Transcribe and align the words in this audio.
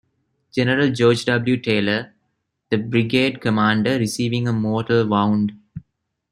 General 0.51 0.89
George 0.91 1.25
W. 1.25 1.57
Taylor, 1.61 2.11
the 2.71 2.79
brigade 2.79 3.39
commander, 3.39 3.99
receiving 3.99 4.47
a 4.47 4.51
mortal 4.51 5.07
wound. 5.07 5.51